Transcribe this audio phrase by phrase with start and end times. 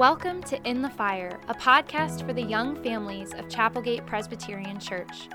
[0.00, 5.28] Welcome to In the Fire, a podcast for the young families of Chapelgate Presbyterian Church.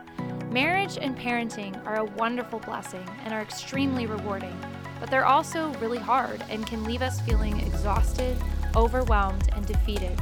[0.49, 4.59] Marriage and parenting are a wonderful blessing and are extremely rewarding,
[4.99, 8.35] but they're also really hard and can leave us feeling exhausted,
[8.75, 10.19] overwhelmed, and defeated.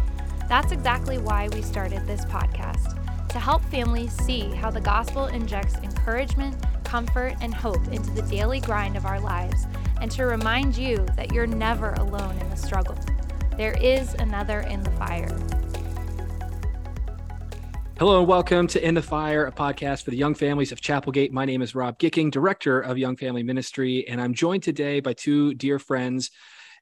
[0.50, 3.00] That's exactly why we started this podcast
[3.30, 8.60] to help families see how the gospel injects encouragement, comfort, and hope into the daily
[8.60, 9.68] grind of our lives,
[10.02, 12.98] and to remind you that you're never alone in the struggle.
[13.57, 15.29] There is another in the fire.
[18.00, 21.32] Hello and welcome to In the Fire, a podcast for the young families of Chapelgate.
[21.32, 25.14] My name is Rob Gicking, director of Young Family Ministry, and I'm joined today by
[25.14, 26.31] two dear friends,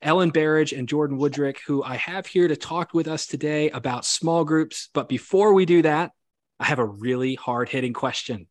[0.02, 4.06] Ellen Berridge and Jordan Woodrick, who I have here to talk with us today about
[4.06, 4.88] small groups.
[4.94, 6.12] But before we do that,
[6.58, 8.48] I have a really hard hitting question.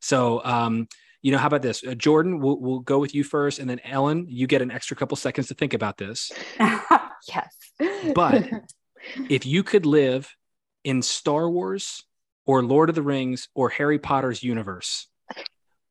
[0.00, 0.88] So, um,
[1.24, 1.82] you know, how about this?
[1.82, 3.58] Uh, Jordan, we'll, we'll go with you first.
[3.58, 6.30] And then Ellen, you get an extra couple seconds to think about this.
[6.60, 7.56] yes.
[8.14, 8.46] but
[9.30, 10.30] if you could live
[10.84, 12.04] in Star Wars
[12.44, 15.08] or Lord of the Rings or Harry Potter's universe,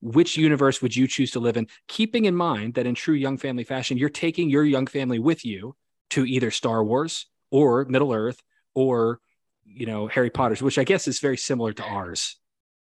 [0.01, 1.67] which universe would you choose to live in?
[1.87, 5.43] Keeping in mind that in true young family fashion, you're taking your young family with
[5.43, 5.75] you
[6.11, 8.39] to either Star Wars or Middle Earth
[8.75, 9.19] or,
[9.65, 12.37] you know, Harry Potter's, which I guess is very similar to ours.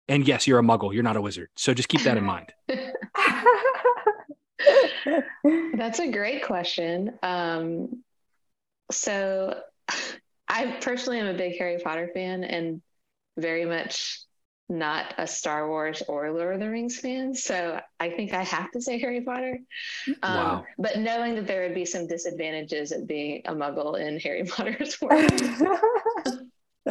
[0.10, 1.50] And yes, you're a muggle, you're not a wizard.
[1.56, 2.54] So just keep that in mind.
[5.74, 7.14] That's a great question.
[7.22, 8.04] Um,
[8.92, 9.60] so,
[10.50, 12.82] I personally am a big Harry Potter fan and
[13.38, 14.22] very much
[14.70, 17.36] not a Star Wars or Lord of the Rings fan.
[17.36, 19.60] So, I think I have to say Harry Potter.
[20.24, 20.66] Um, wow.
[20.78, 25.00] But knowing that there would be some disadvantages of being a muggle in Harry Potter's
[25.02, 25.32] world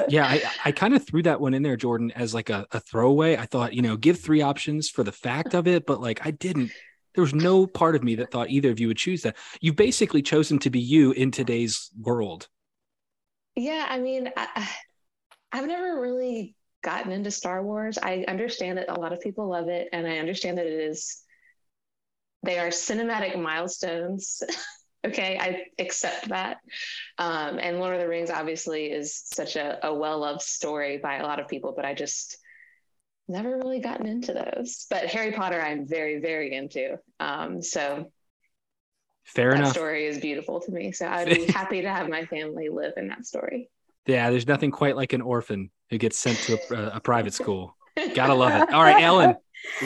[0.09, 2.81] yeah, I, I kind of threw that one in there, Jordan, as like a, a
[2.81, 3.37] throwaway.
[3.37, 6.31] I thought, you know, give three options for the fact of it, but like I
[6.31, 6.71] didn't.
[7.15, 9.37] There was no part of me that thought either of you would choose that.
[9.63, 12.49] You've basically chosen to be you in today's world.
[13.55, 14.69] Yeah, I mean, I,
[15.51, 17.97] I've never really gotten into Star Wars.
[17.97, 21.23] I understand that a lot of people love it, and I understand that it is.
[22.43, 24.43] They are cinematic milestones
[25.07, 26.59] okay i accept that.
[27.19, 31.23] Um, and lord of the rings obviously is such a, a well-loved story by a
[31.23, 32.39] lot of people but i just
[33.29, 34.87] never really gotten into those.
[34.89, 36.99] But harry potter i'm very very into.
[37.21, 38.13] Um, so
[39.25, 39.73] fair that enough.
[39.73, 40.93] story is beautiful to me.
[40.93, 43.71] So i'd be happy to have my family live in that story.
[44.07, 47.77] Yeah there's nothing quite like an orphan who gets sent to a, a private school.
[48.15, 48.73] Gotta love it.
[48.73, 49.37] All right ellen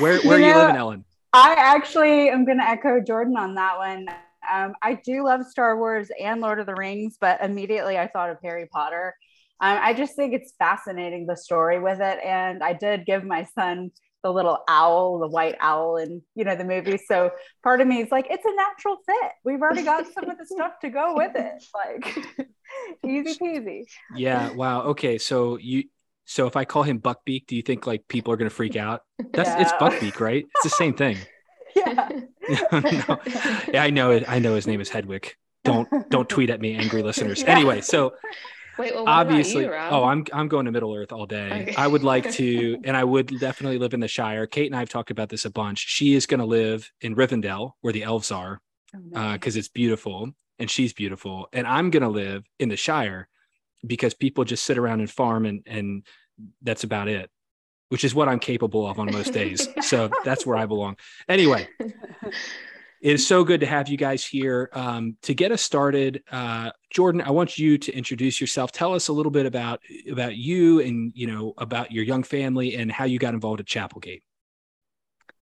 [0.00, 1.04] where, where you are know, you living ellen?
[1.32, 4.08] I actually am going to echo Jordan on that one.
[4.52, 8.30] Um, I do love Star Wars and Lord of the Rings, but immediately I thought
[8.30, 9.14] of Harry Potter.
[9.60, 13.44] Um, I just think it's fascinating the story with it, and I did give my
[13.54, 13.90] son
[14.22, 16.98] the little owl, the white owl, and you know the movie.
[17.08, 17.30] So
[17.62, 19.32] part of me is like, it's a natural fit.
[19.44, 22.48] We've already got some of the stuff to go with it, like
[23.06, 23.82] easy peasy.
[24.16, 24.52] Yeah.
[24.52, 24.82] Wow.
[24.82, 25.18] Okay.
[25.18, 25.84] So you.
[26.26, 28.76] So if I call him Buckbeak, do you think like people are going to freak
[28.76, 29.02] out?
[29.32, 29.62] That's yeah.
[29.62, 30.44] it's Buckbeak, right?
[30.54, 31.18] It's the same thing.
[31.76, 32.08] yeah.
[32.72, 33.20] No.
[33.72, 34.24] Yeah, I know it.
[34.28, 35.34] I know his name is Hedwig.
[35.64, 37.42] Don't don't tweet at me, angry listeners.
[37.42, 37.50] Yeah.
[37.50, 38.14] Anyway, so
[38.78, 41.66] Wait, well, obviously, you, oh, I'm I'm going to Middle Earth all day.
[41.68, 41.74] Okay.
[41.76, 44.46] I would like to, and I would definitely live in the Shire.
[44.46, 45.80] Kate and I have talked about this a bunch.
[45.86, 48.62] She is going to live in Rivendell, where the elves are,
[48.92, 49.56] because oh, nice.
[49.56, 51.48] uh, it's beautiful, and she's beautiful.
[51.52, 53.28] And I'm going to live in the Shire
[53.86, 56.06] because people just sit around and farm, and and
[56.62, 57.30] that's about it
[57.90, 59.68] which is what I'm capable of on most days.
[59.82, 60.96] so that's where I belong.
[61.28, 62.32] Anyway, it
[63.02, 64.70] is so good to have you guys here.
[64.72, 68.72] Um, to get us started, uh, Jordan, I want you to introduce yourself.
[68.72, 69.80] Tell us a little bit about
[70.10, 73.66] about you and you know about your young family and how you got involved at
[73.66, 74.22] Chapelgate.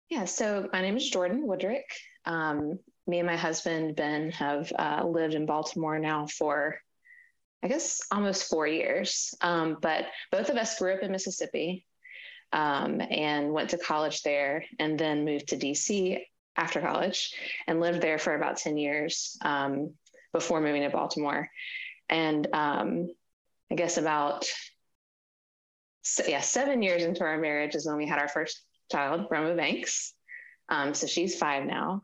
[0.09, 1.83] Yeah, so my name is Jordan Woodrick.
[2.25, 6.77] Um, me and my husband Ben have uh, lived in Baltimore now for
[7.63, 9.35] I guess almost four years.
[9.41, 11.85] Um, but both of us grew up in Mississippi
[12.53, 16.19] um, and went to college there and then moved to DC
[16.57, 17.33] after college
[17.67, 19.93] and lived there for about 10 years um,
[20.33, 21.49] before moving to Baltimore.
[22.09, 23.07] And um,
[23.71, 24.45] I guess about
[26.27, 28.61] yeah, seven years into our marriage is when we had our first
[28.91, 30.13] child, Roma Banks.
[30.67, 32.03] Um, so she's five now.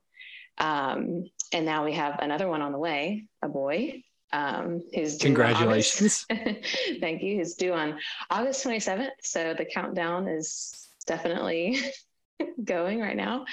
[0.58, 4.04] Um, and now we have another one on the way, a boy
[4.34, 6.26] um, who's congratulations.
[7.00, 7.38] Thank you.
[7.38, 9.10] Who's due on August 27th.
[9.22, 11.80] So the countdown is definitely
[12.64, 13.46] going right now.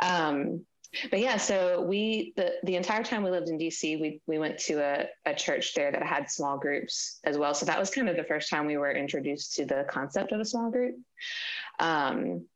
[0.00, 0.64] Um,
[1.10, 4.58] but yeah, so we the the entire time we lived in DC, we we went
[4.58, 7.54] to a, a church there that had small groups as well.
[7.54, 10.40] So that was kind of the first time we were introduced to the concept of
[10.40, 10.96] a small group.
[11.78, 12.46] Um,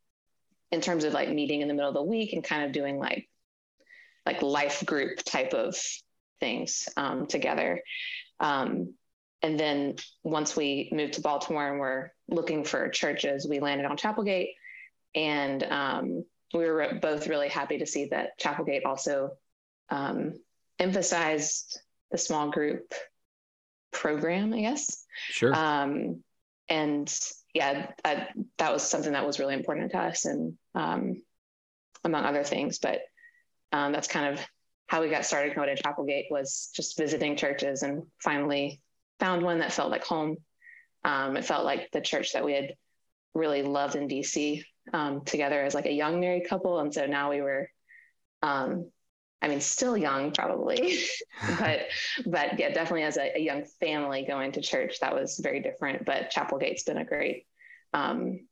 [0.73, 2.99] in terms of like meeting in the middle of the week and kind of doing
[2.99, 3.29] like
[4.27, 5.77] like life group type of
[6.45, 7.71] things um, together.
[8.39, 8.95] Um,
[9.41, 13.97] and then once we moved to Baltimore and we're looking for churches, we landed on
[13.97, 14.53] Chapelgate.
[15.15, 19.31] And um, we were both really happy to see that Chapelgate also
[19.89, 20.35] um,
[20.79, 21.81] emphasized
[22.11, 22.93] the small group
[23.91, 25.07] program, I guess.
[25.31, 25.55] Sure.
[25.55, 26.23] Um,
[26.69, 27.07] and
[27.55, 31.23] yeah, I, that was something that was really important to us, and um,
[32.03, 32.79] among other things.
[32.81, 33.01] But
[33.71, 34.41] um, that's kind of
[34.87, 38.81] how we got started going to Chapelgate was just visiting churches, and finally
[39.21, 40.37] found one that felt like home.
[41.05, 42.75] Um, it felt like the church that we had
[43.35, 47.31] really loved in DC um, together as like a young married couple, and so now
[47.31, 47.69] we were
[48.43, 48.91] um,
[49.45, 50.99] I mean, still young probably,
[51.59, 51.81] but
[52.27, 56.07] but yeah, definitely as a, a, young family going to church, that was very different.
[56.07, 57.47] But Chapelgate's been a great
[57.93, 58.47] um,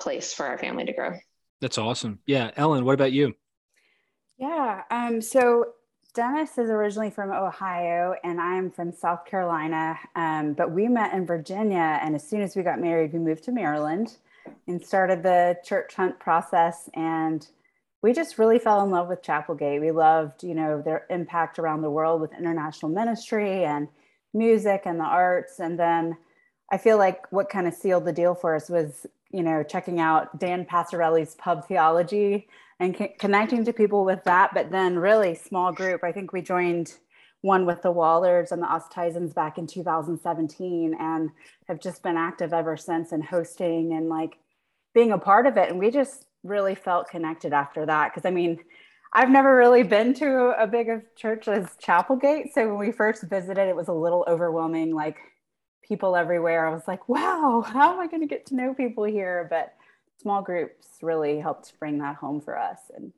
[0.00, 1.14] place for our family to grow.
[1.60, 2.20] That's awesome.
[2.26, 3.34] Yeah, Ellen, what about you?
[4.38, 5.72] Yeah, um, so
[6.14, 9.98] Dennis is originally from Ohio, and I'm from South Carolina.
[10.14, 13.44] Um, but we met in Virginia, and as soon as we got married, we moved
[13.44, 14.16] to Maryland
[14.66, 17.46] and started the church hunt process and
[18.02, 19.80] we just really fell in love with Chapelgate.
[19.80, 23.88] We loved, you know, their impact around the world with international ministry and
[24.32, 25.58] music and the arts.
[25.58, 26.16] And then
[26.70, 29.98] I feel like what kind of sealed the deal for us was, you know, checking
[29.98, 32.46] out Dan Passarelli's pub theology
[32.80, 34.54] and c- connecting to people with that.
[34.54, 36.04] But then really small group.
[36.04, 36.94] I think we joined
[37.40, 41.30] one with the Wallers and the Oosthuizens back in 2017 and
[41.68, 44.38] have just been active ever since and hosting and like
[44.94, 45.70] being a part of it.
[45.70, 48.12] And we just really felt connected after that.
[48.12, 48.58] Cause I mean,
[49.12, 52.52] I've never really been to a big of church as Chapelgate.
[52.52, 55.16] So when we first visited, it was a little overwhelming, like
[55.82, 56.66] people everywhere.
[56.66, 59.46] I was like, wow, how am I going to get to know people here?
[59.48, 59.74] But
[60.20, 63.12] small groups really helped bring that home for us and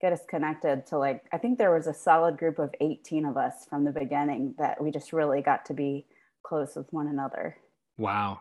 [0.00, 3.36] get us connected to like, I think there was a solid group of 18 of
[3.36, 6.06] us from the beginning that we just really got to be
[6.42, 7.56] close with one another.
[7.96, 8.40] Wow.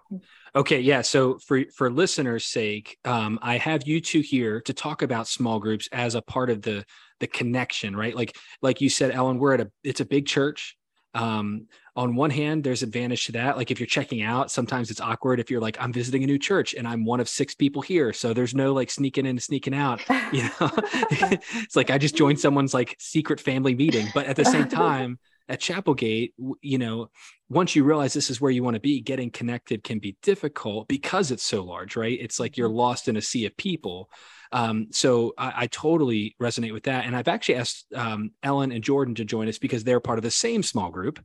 [0.55, 0.79] Okay.
[0.79, 1.01] Yeah.
[1.01, 5.59] So for for listeners' sake, um, I have you two here to talk about small
[5.59, 6.83] groups as a part of the
[7.19, 8.15] the connection, right?
[8.15, 10.75] Like like you said, Ellen, we're at a it's a big church.
[11.13, 13.55] Um, on one hand, there's advantage to that.
[13.55, 16.39] Like if you're checking out, sometimes it's awkward if you're like, I'm visiting a new
[16.39, 18.13] church and I'm one of six people here.
[18.13, 20.01] So there's no like sneaking in, sneaking out.
[20.33, 20.71] You know,
[21.11, 24.07] it's like I just joined someone's like secret family meeting.
[24.15, 27.09] But at the same time, at Chapelgate, you know,
[27.49, 30.87] once you realize this is where you want to be, getting connected can be difficult
[30.87, 32.17] because it's so large, right?
[32.19, 32.77] It's like you're mm-hmm.
[32.77, 34.09] lost in a sea of people.
[34.53, 37.05] Um, so I, I, totally resonate with that.
[37.05, 40.23] And I've actually asked um, Ellen and Jordan to join us because they're part of
[40.23, 41.19] the same small group.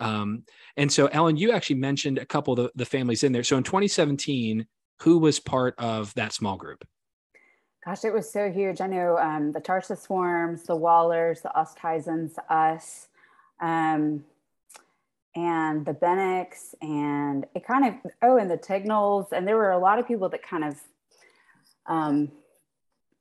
[0.00, 0.42] Um,
[0.76, 3.44] and so, Ellen, you actually mentioned a couple of the, the families in there.
[3.44, 4.66] So in 2017,
[5.02, 6.84] who was part of that small group?
[7.84, 8.80] Gosh, it was so huge.
[8.80, 13.06] I know um, the Tarsus Swarms, the Wallers, the Oosthuizens, us
[13.60, 14.24] um,
[15.36, 19.30] and the Bennecks, and it kind of, oh, and the Tignals.
[19.30, 20.80] And there were a lot of people that kind of
[21.86, 22.32] um,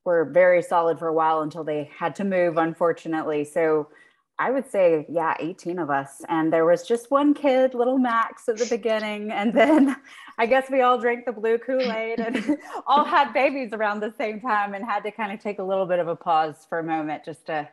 [0.06, 3.44] were very solid for a while until they had to move, unfortunately.
[3.44, 3.90] So
[4.38, 6.22] I would say, yeah, 18 of us.
[6.28, 9.32] And there was just one kid, little Max, at the beginning.
[9.32, 9.96] And then
[10.38, 12.58] I guess we all drank the blue Kool Aid and
[12.88, 15.86] all had babies around the same time and had to kind of take a little
[15.86, 17.68] bit of a pause for a moment just to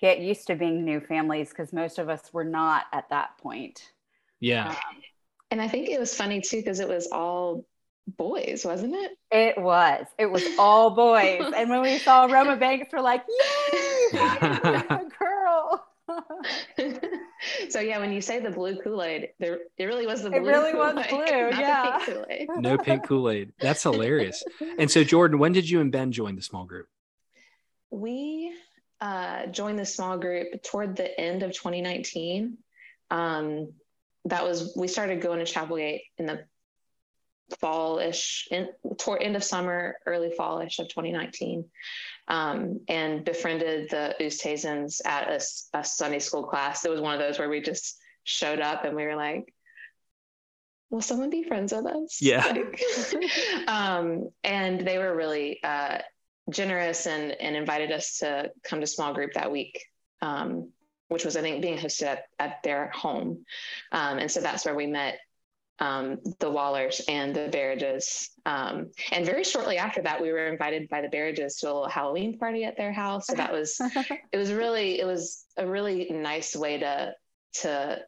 [0.00, 3.92] get used to being new families because most of us were not at that point.
[4.40, 4.68] Yeah.
[4.68, 4.76] Um,
[5.50, 7.64] and I think it was funny too because it was all
[8.06, 9.12] boys, wasn't it?
[9.30, 10.06] It was.
[10.18, 11.52] It was all boys.
[11.56, 15.86] and when we saw Roma Banks, we're like, yay, a girl.
[17.68, 20.38] so yeah, when you say the blue Kool-Aid, there it really was the blue.
[20.38, 21.98] It really Kool-Aid, was blue, yeah.
[22.28, 23.52] Pink no pink Kool-Aid.
[23.60, 24.44] That's hilarious.
[24.78, 26.86] And so Jordan, when did you and Ben join the small group?
[27.90, 28.54] We
[29.00, 32.58] uh, joined the small group toward the end of 2019.
[33.10, 33.72] Um,
[34.26, 36.44] that was we started going to Chapelgate in the
[37.60, 41.64] fallish, in, toward end of summer, early fallish of 2019,
[42.28, 46.84] um, and befriended the Oosthuizens at a, a Sunday school class.
[46.84, 49.52] It was one of those where we just showed up and we were like,
[50.90, 52.20] will someone be friends with us?
[52.20, 52.52] Yeah.
[53.12, 55.98] Like, um, and they were really uh,
[56.50, 59.84] generous and, and invited us to come to small group that week,
[60.22, 60.70] um,
[61.08, 63.44] which was, I think, being hosted at, at their home.
[63.92, 65.18] Um, and so that's where we met
[65.78, 68.30] um, the Wallers and the Berridges.
[68.46, 71.88] Um, and very shortly after that, we were invited by the Berridges to a little
[71.88, 73.26] Halloween party at their house.
[73.26, 73.80] So that was,
[74.32, 77.12] it was really, it was a really nice way to,
[77.60, 78.00] to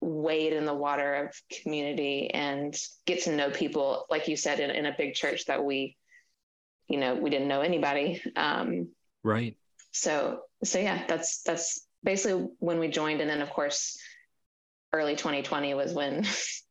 [0.00, 4.70] wade in the water of community and get to know people, like you said, in,
[4.70, 5.96] in a big church that we
[6.92, 8.88] you know we didn't know anybody um,
[9.22, 9.56] right
[9.90, 13.98] so so yeah that's that's basically when we joined and then of course
[14.92, 16.24] early 2020 was when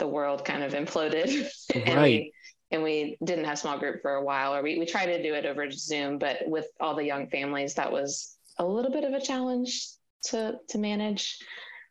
[0.00, 1.48] the world kind of imploded.
[1.72, 1.82] Right.
[1.86, 2.32] and, we,
[2.72, 5.34] and we didn't have small group for a while, or we, we tried to do
[5.34, 9.12] it over Zoom, but with all the young families, that was a little bit of
[9.12, 9.86] a challenge
[10.24, 11.38] to, to manage.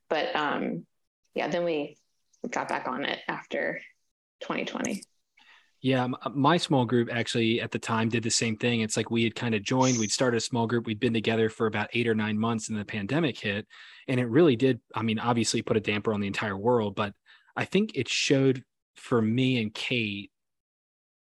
[0.10, 0.86] But um,
[1.34, 1.98] yeah, then we
[2.50, 3.80] got back on it after
[4.42, 5.04] 2020.
[5.82, 8.82] Yeah, my small group actually at the time did the same thing.
[8.82, 11.50] It's like we had kind of joined, we'd started a small group, we'd been together
[11.50, 13.66] for about eight or nine months, and the pandemic hit.
[14.10, 17.14] And it really did, I mean, obviously put a damper on the entire world, but
[17.60, 18.64] I think it showed
[18.96, 20.32] for me and Kate,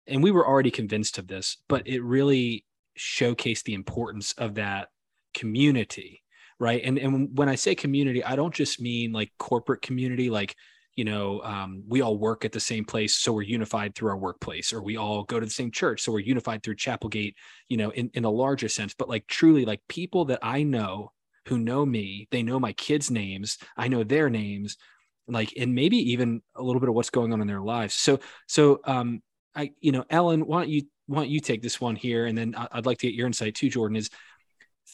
[0.08, 2.64] and we were already convinced of this, but it really
[2.98, 4.88] showcased the importance of that
[5.34, 6.24] community.
[6.58, 6.82] Right.
[6.82, 10.56] And, and when I say community, I don't just mean like corporate community, like
[10.96, 14.16] you know um, we all work at the same place so we're unified through our
[14.16, 17.34] workplace or we all go to the same church so we're unified through chapelgate
[17.68, 21.12] you know in, in a larger sense but like truly like people that i know
[21.48, 24.78] who know me they know my kids names i know their names
[25.28, 27.94] like and maybe even a little bit of what's going on in their lives.
[27.94, 29.22] So so um
[29.54, 32.26] i you know ellen why don't you why don't you take this one here?
[32.26, 34.10] And then i'd like to get your insight too jordan is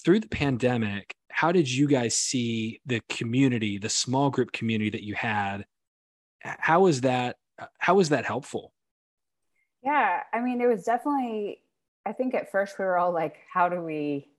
[0.05, 5.03] through the pandemic how did you guys see the community the small group community that
[5.03, 5.65] you had?
[6.41, 7.37] How was that
[7.79, 8.73] how was that helpful?
[9.83, 11.61] Yeah i mean it was definitely
[12.07, 14.33] i think at first we were all like how do we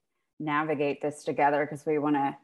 [0.44, 1.66] navigate this together?
[1.66, 2.36] Because we want to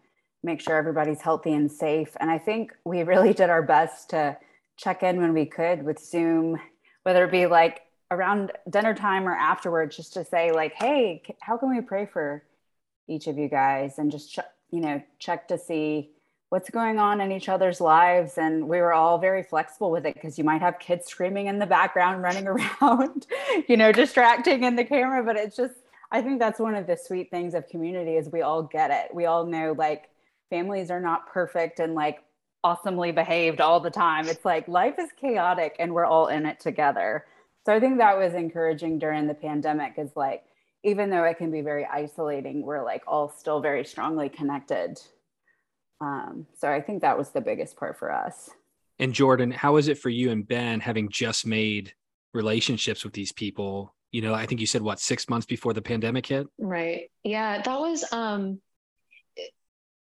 [0.43, 2.15] make sure everybody's healthy and safe.
[2.19, 4.37] And i think we really did our best to
[4.77, 6.59] check in when we could with zoom
[7.03, 7.81] whether it be like
[8.11, 12.43] around dinner time or afterwards just to say like hey how can we pray for
[13.09, 13.97] each of you guys?
[13.97, 14.39] And just ch-
[14.71, 16.11] you know check to see
[16.49, 18.37] what's going on in each other's lives.
[18.37, 21.59] And we were all very flexible with it because you might have kids screaming in
[21.59, 23.27] the background running around
[23.67, 25.23] you know distracting in the camera.
[25.23, 25.73] But it's just
[26.11, 29.13] i think that's one of the sweet things of community is we all get it.
[29.13, 30.09] We all know like
[30.49, 32.19] families are not perfect and like
[32.63, 36.59] awesomely behaved all the time it's like life is chaotic and we're all in it
[36.59, 37.25] together
[37.65, 40.43] so i think that was encouraging during the pandemic is like
[40.83, 44.99] even though it can be very isolating we're like all still very strongly connected
[46.01, 48.49] um, so I think that was the biggest part for us.
[48.99, 51.93] And Jordan, how is it for you and Ben having just made
[52.33, 53.93] relationships with these people?
[54.11, 56.47] You know, I think you said what six months before the pandemic hit.
[56.57, 57.11] Right.
[57.23, 58.11] Yeah, that was.
[58.11, 58.61] um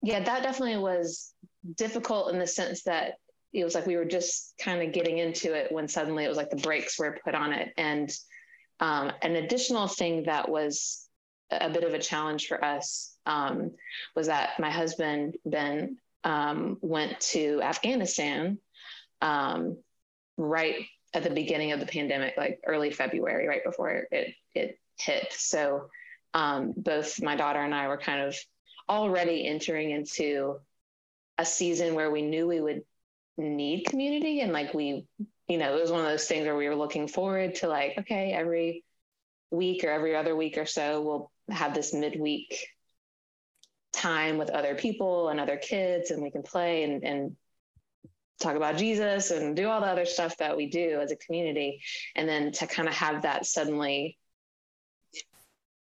[0.02, 1.34] Yeah, that definitely was
[1.76, 3.16] difficult in the sense that
[3.54, 6.38] it was like we were just kind of getting into it when suddenly it was
[6.38, 7.74] like the brakes were put on it.
[7.78, 8.10] And
[8.80, 11.08] um, an additional thing that was
[11.50, 13.72] a bit of a challenge for us um,
[14.16, 18.60] was that my husband Ben um, went to Afghanistan
[19.22, 19.78] um,
[20.38, 25.32] right at the beginning of the pandemic, like early February, right before it it hit.
[25.32, 25.90] So
[26.34, 28.36] um, both my daughter and I were kind of
[28.90, 30.58] already entering into
[31.38, 32.84] a season where we knew we would
[33.38, 35.06] need community and like we
[35.48, 37.94] you know it was one of those things where we were looking forward to like
[38.00, 38.84] okay every
[39.52, 42.68] week or every other week or so we'll have this midweek
[43.94, 47.36] time with other people and other kids and we can play and, and
[48.40, 51.82] talk about Jesus and do all the other stuff that we do as a community.
[52.16, 54.18] And then to kind of have that suddenly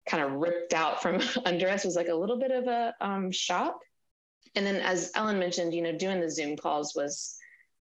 [0.07, 3.31] kind of ripped out from under us was like a little bit of a um,
[3.31, 3.79] shock.
[4.55, 7.37] And then as Ellen mentioned, you know, doing the Zoom calls was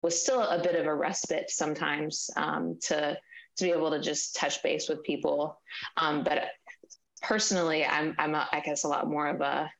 [0.03, 3.19] was still a bit of a respite sometimes um, to
[3.57, 5.61] to be able to just touch base with people.
[5.97, 6.49] Um, but
[7.23, 9.71] personally, I'm I'm a, I guess a lot more of a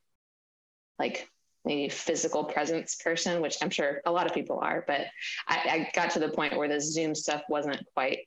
[0.99, 1.29] like
[1.63, 5.01] maybe physical presence person, which I'm sure a lot of people are, but
[5.47, 8.19] I, I got to the point where the Zoom stuff wasn't quite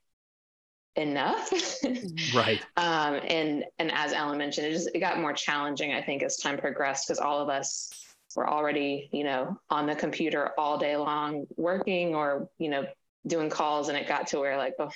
[0.99, 1.51] enough.
[2.35, 2.61] right.
[2.77, 6.37] Um, and and as Ellen mentioned, it just it got more challenging, I think, as
[6.37, 7.91] time progressed, because all of us
[8.37, 12.85] were already, you know, on the computer all day long working or, you know,
[13.27, 13.89] doing calls.
[13.89, 14.91] And it got to where like, oh,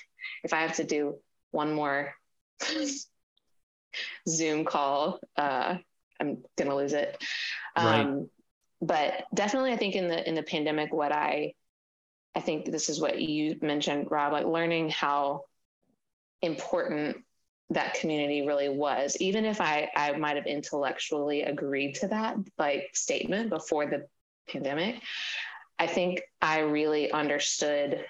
[0.44, 1.18] if I have to do
[1.52, 2.14] one more
[4.28, 5.76] Zoom call, uh,
[6.21, 7.23] I'm gonna lose it.
[7.76, 8.00] Right.
[8.00, 8.28] Um,
[8.80, 11.54] but definitely, I think in the in the pandemic, what I
[12.35, 15.44] I think this is what you mentioned, Rob, like learning how
[16.42, 17.16] important
[17.70, 19.16] that community really was.
[19.20, 24.06] Even if I I might have intellectually agreed to that like statement before the
[24.49, 24.96] pandemic,
[25.78, 28.04] I think I really understood,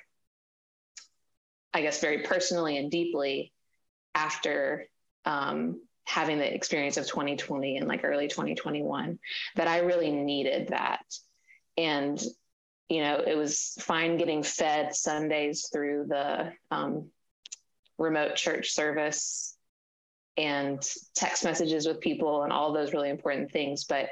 [1.73, 3.53] I guess, very personally and deeply
[4.15, 4.89] after
[5.25, 9.19] um, having the experience of 2020 and like early 2021
[9.57, 11.05] that I really needed that.
[11.77, 12.23] And,
[12.89, 17.09] you know, it was fine getting fed Sundays through the um,
[18.03, 19.57] remote church service
[20.37, 20.83] and
[21.15, 23.85] text messages with people and all those really important things.
[23.85, 24.09] But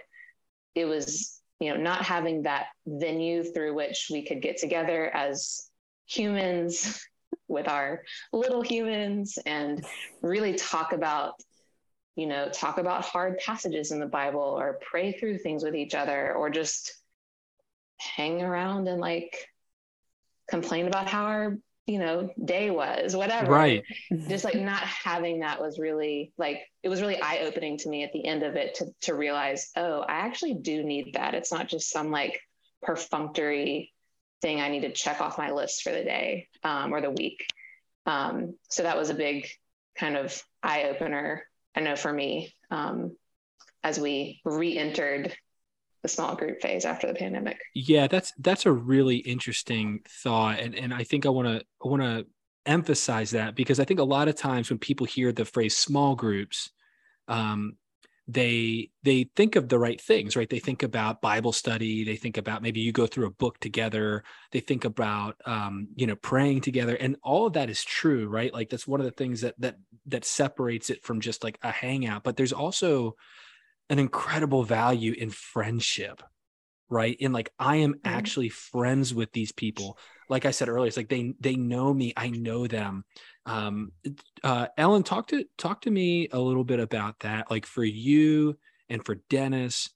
[0.74, 5.68] it was you know, not having that venue through which we could get together as
[6.06, 7.06] humans
[7.48, 9.84] with our little humans and
[10.22, 11.34] really talk about
[12.16, 15.94] you know talk about hard passages in the bible or pray through things with each
[15.94, 16.92] other or just
[17.98, 19.46] hang around and like
[20.48, 21.56] complain about how our
[21.90, 23.50] you know day was whatever.
[23.50, 23.84] Right.
[24.28, 28.04] Just like not having that was really like it was really eye opening to me
[28.04, 31.34] at the end of it to to realize oh i actually do need that.
[31.34, 32.40] It's not just some like
[32.82, 33.92] perfunctory
[34.40, 37.44] thing i need to check off my list for the day um, or the week.
[38.06, 39.46] Um, so that was a big
[39.98, 41.44] kind of eye opener
[41.74, 43.16] i know for me um,
[43.82, 45.34] as we re-entered
[46.02, 47.58] the small group phase after the pandemic.
[47.74, 51.88] Yeah, that's that's a really interesting thought, and and I think I want to I
[51.88, 52.26] want to
[52.66, 56.14] emphasize that because I think a lot of times when people hear the phrase small
[56.14, 56.70] groups,
[57.28, 57.76] um,
[58.26, 60.48] they they think of the right things, right?
[60.48, 64.22] They think about Bible study, they think about maybe you go through a book together,
[64.52, 68.52] they think about um, you know praying together, and all of that is true, right?
[68.54, 69.76] Like that's one of the things that that
[70.06, 72.22] that separates it from just like a hangout.
[72.22, 73.16] But there's also
[73.90, 76.22] an incredible value in friendship
[76.90, 77.16] right?
[77.20, 78.00] In like i am mm-hmm.
[78.04, 79.96] actually friends with these people.
[80.28, 83.04] Like i said earlier it's like they they know me i know them.
[83.46, 83.92] Um
[84.42, 88.58] uh ellen talk to talk to me a little bit about that like for you
[88.88, 89.88] and for dennis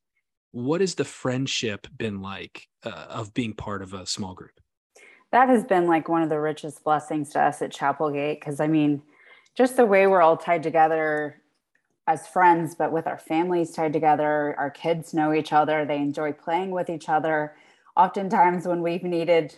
[0.52, 4.52] what has the friendship been like uh, of being part of a small group?
[5.32, 8.68] That has been like one of the richest blessings to us at chapelgate because i
[8.68, 9.02] mean
[9.56, 11.42] just the way we're all tied together
[12.06, 14.54] as friends, but with our families tied together.
[14.58, 17.54] Our kids know each other, they enjoy playing with each other.
[17.96, 19.56] Oftentimes, when we've needed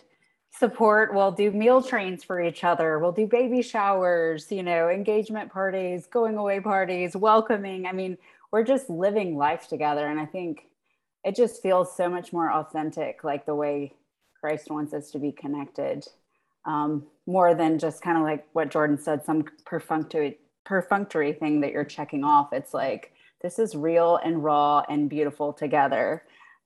[0.51, 5.51] support, we'll do meal trains for each other, we'll do baby showers, you know, engagement
[5.51, 7.85] parties, going away parties, welcoming.
[7.85, 8.17] I mean,
[8.51, 10.07] we're just living life together.
[10.07, 10.67] And I think
[11.23, 13.93] it just feels so much more authentic, like the way
[14.39, 16.05] Christ wants us to be connected.
[16.65, 21.71] Um, more than just kind of like what Jordan said, some perfunctory perfunctory thing that
[21.71, 22.51] you're checking off.
[22.51, 26.23] It's like, this is real and raw and beautiful together.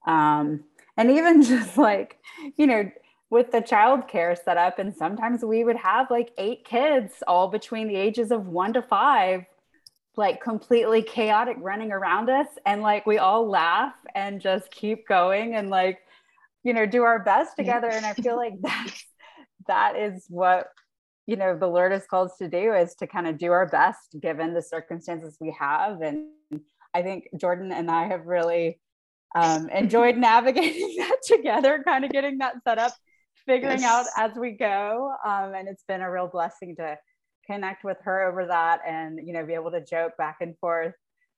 [0.08, 0.64] Um,
[0.98, 2.18] and even just like,
[2.58, 2.92] you know,
[3.30, 7.88] with the childcare set up, and sometimes we would have like eight kids all between
[7.88, 9.46] the ages of one to five,
[10.18, 12.48] like completely chaotic running around us.
[12.66, 16.00] And like we all laugh and just keep going and like,
[16.64, 17.90] you know, do our best together.
[17.90, 19.06] And I feel like that's
[19.68, 20.68] that is what
[21.27, 23.67] you know the Lord has called us to do is to kind of do our
[23.67, 26.01] best given the circumstances we have.
[26.01, 26.27] And
[26.93, 28.79] I think Jordan and I have really
[29.36, 32.93] um, enjoyed navigating that together, kind of getting that set up,
[33.45, 34.10] figuring yes.
[34.17, 35.13] out as we go.
[35.25, 36.97] Um, and it's been a real blessing to
[37.45, 40.93] connect with her over that and you know be able to joke back and forth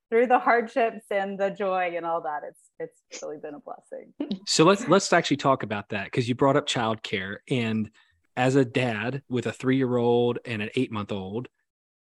[0.09, 4.39] through the hardships and the joy and all that it's it's really been a blessing
[4.45, 7.89] so let's let's actually talk about that because you brought up childcare and
[8.35, 11.47] as a dad with a three year old and an eight month old,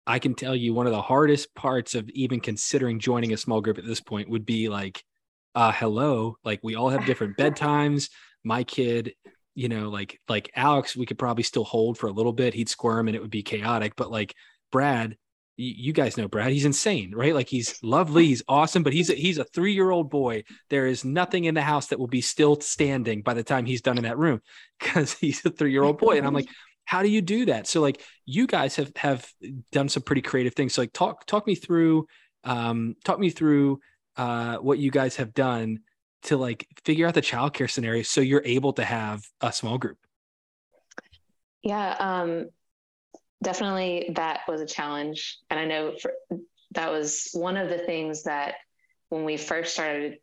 [0.07, 3.61] I can tell you one of the hardest parts of even considering joining a small
[3.61, 5.03] group at this point would be like,
[5.53, 8.09] uh, hello, like we all have different bedtimes.
[8.43, 9.13] My kid,
[9.53, 12.53] you know, like like Alex, we could probably still hold for a little bit.
[12.53, 13.93] He'd squirm and it would be chaotic.
[13.95, 14.33] But like
[14.71, 15.17] Brad,
[15.61, 16.51] you guys know Brad.
[16.51, 17.33] He's insane, right?
[17.33, 20.43] Like he's lovely, he's awesome, but he's a, he's a three year old boy.
[20.69, 23.81] There is nothing in the house that will be still standing by the time he's
[23.81, 24.41] done in that room
[24.79, 26.17] because he's a three year old boy.
[26.17, 26.49] And I'm like,
[26.85, 27.67] how do you do that?
[27.67, 29.27] So like you guys have have
[29.71, 30.73] done some pretty creative things.
[30.73, 32.07] So like talk talk me through
[32.43, 33.79] um talk me through
[34.17, 35.79] uh what you guys have done
[36.23, 39.97] to like figure out the childcare scenario so you're able to have a small group.
[41.63, 42.49] Yeah, um
[43.43, 45.37] definitely that was a challenge.
[45.49, 46.13] And I know for,
[46.71, 48.55] that was one of the things that
[49.09, 50.19] when we first started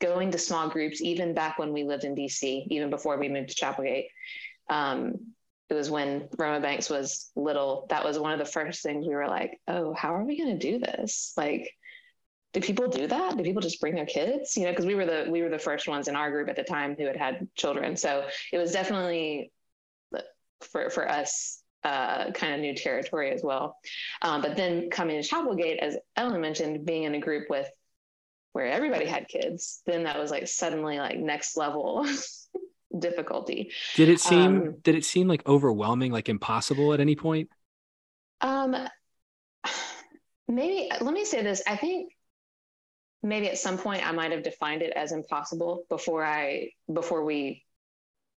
[0.00, 3.50] going to small groups, even back when we lived in DC, even before we moved
[3.50, 4.06] to Chapelgate,
[4.68, 5.14] um,
[5.70, 7.86] it was when Roma Banks was little.
[7.90, 10.58] That was one of the first things we were like, oh, how are we going
[10.58, 11.34] to do this?
[11.36, 11.70] Like,
[12.54, 13.36] do people do that?
[13.36, 14.56] Do people just bring their kids?
[14.56, 16.56] You know, because we were the we were the first ones in our group at
[16.56, 17.96] the time who had had children.
[17.96, 19.52] So it was definitely
[20.60, 23.76] for for us uh, kind of new territory as well.
[24.20, 27.68] Um, but then coming to Chapelgate, as Ellen mentioned, being in a group with
[28.52, 32.06] where everybody had kids, then that was like suddenly like next level
[32.98, 33.72] difficulty.
[33.94, 37.48] Did it seem um, did it seem like overwhelming, like impossible at any point?
[38.42, 38.76] Um,
[40.46, 41.62] maybe let me say this.
[41.66, 42.12] I think
[43.22, 47.64] maybe at some point I might have defined it as impossible before I before we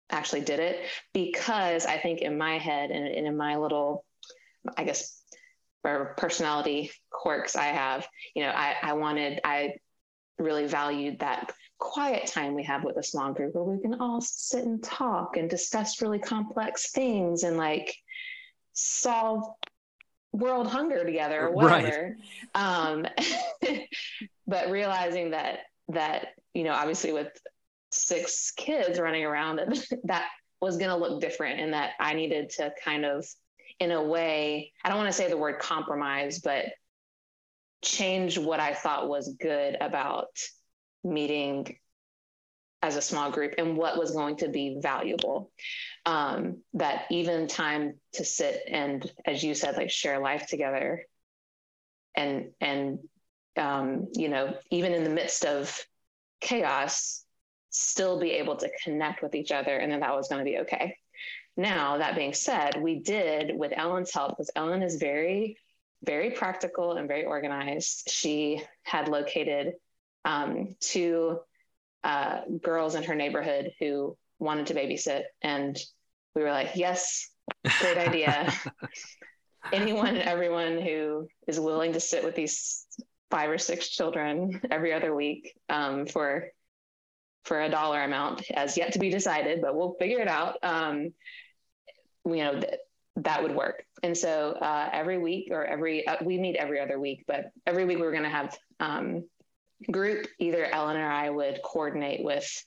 [0.09, 4.05] actually did it because I think in my head and, and in my little,
[4.77, 5.21] I guess,
[5.83, 9.75] personality quirks I have, you know, I, I wanted, I
[10.37, 14.21] really valued that quiet time we have with a small group where we can all
[14.21, 17.95] sit and talk and discuss really complex things and like
[18.73, 19.43] solve
[20.31, 22.15] world hunger together or whatever
[22.55, 22.87] right.
[22.87, 23.05] um,
[24.47, 27.31] but realizing that that you know obviously with
[27.91, 30.27] six kids running around that that
[30.61, 33.25] was going to look different and that i needed to kind of
[33.79, 36.65] in a way i don't want to say the word compromise but
[37.81, 40.27] change what i thought was good about
[41.03, 41.77] meeting
[42.81, 45.51] as a small group and what was going to be valuable.
[46.05, 51.05] Um, that even time to sit and as you said like share life together
[52.15, 52.99] and and
[53.57, 55.77] um, you know even in the midst of
[56.39, 57.23] chaos
[57.69, 60.59] still be able to connect with each other and then that was going to be
[60.59, 60.95] okay
[61.57, 65.57] now that being said we did with ellen's help because ellen is very
[66.03, 69.73] very practical and very organized she had located
[70.25, 71.39] um, two
[72.03, 75.23] uh, girls in her neighborhood who wanted to babysit.
[75.41, 75.77] And
[76.35, 77.29] we were like, yes,
[77.79, 78.53] great idea.
[79.73, 82.85] Anyone and everyone who is willing to sit with these
[83.29, 86.47] five or six children every other week um, for
[87.43, 90.57] for a dollar amount as yet to be decided, but we'll figure it out.
[90.63, 91.13] Um,
[92.25, 92.75] you know, th-
[93.17, 93.83] that would work.
[94.03, 97.85] And so uh, every week or every, uh, we meet every other week, but every
[97.85, 99.25] week we are going to have um,
[99.91, 102.65] group, either Ellen or I would coordinate with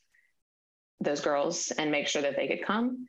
[1.00, 3.06] those girls and make sure that they could come.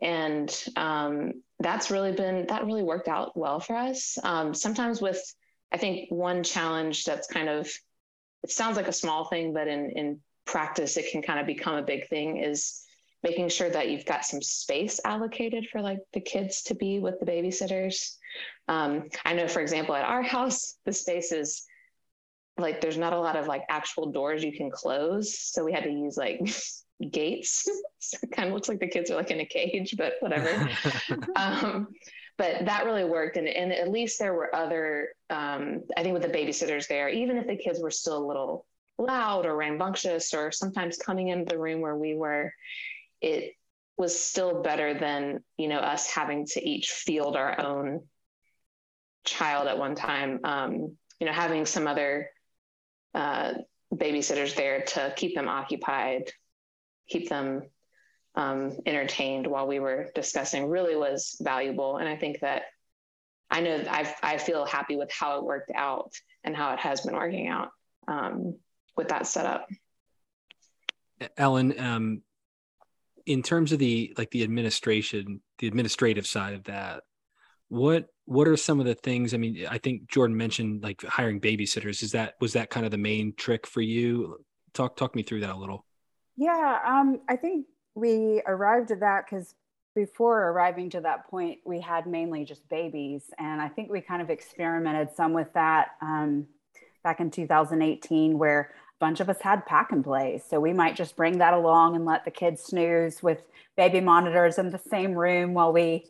[0.00, 4.18] And um, that's really been, that really worked out well for us.
[4.22, 5.22] Um, sometimes with,
[5.72, 7.70] I think one challenge that's kind of,
[8.42, 11.76] it sounds like a small thing, but in, in practice, it can kind of become
[11.76, 12.82] a big thing is
[13.22, 17.18] making sure that you've got some space allocated for like the kids to be with
[17.18, 18.16] the babysitters.
[18.68, 21.66] Um, I know, for example, at our house, the space is
[22.58, 25.38] like there's not a lot of like actual doors you can close.
[25.38, 26.40] So we had to use like
[27.10, 27.68] gates.
[27.98, 30.68] so it kind of looks like the kids are like in a cage, but whatever.
[31.36, 31.88] um,
[32.38, 33.36] but that really worked.
[33.36, 37.38] And, and at least there were other, um, I think with the babysitters there, even
[37.38, 38.66] if the kids were still a little
[38.98, 42.52] loud or rambunctious or sometimes coming into the room where we were,
[43.20, 43.54] it
[43.96, 48.02] was still better than, you know, us having to each field our own
[49.24, 50.40] child at one time.
[50.44, 52.28] Um, you know, having some other
[53.14, 53.54] uh,
[53.94, 56.30] babysitters there to keep them occupied,
[57.08, 57.62] keep them
[58.34, 61.96] um, entertained while we were discussing really was valuable.
[61.96, 62.64] And I think that
[63.50, 66.12] I know I, I feel happy with how it worked out
[66.44, 67.70] and how it has been working out
[68.08, 68.56] um,
[68.96, 69.68] with that setup.
[71.36, 72.22] Ellen, um,
[73.24, 77.02] in terms of the like the administration, the administrative side of that,
[77.68, 81.40] what what are some of the things i mean i think jordan mentioned like hiring
[81.40, 82.02] babysitters.
[82.02, 84.38] Is that was that kind of the main trick for you?
[84.74, 85.84] Talk talk me through that a little.
[86.36, 89.54] Yeah um, i think we arrived at that because
[89.94, 94.20] before arriving to that point we had mainly just babies and i think we kind
[94.20, 96.46] of experimented some with that um,
[97.02, 100.40] back in 2018 where a bunch of us had pack and play.
[100.48, 103.42] So we might just bring that along and let the kids snooze with
[103.76, 106.06] baby monitors in the same room while we